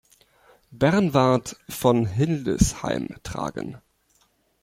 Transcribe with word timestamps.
Bernward 0.71 1.57
von 1.69 2.07
Hildesheim 2.07 3.17
tragen. 3.21 3.77